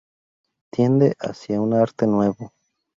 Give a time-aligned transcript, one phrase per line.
[0.71, 2.53] Tiende hacia un arte nuevo...".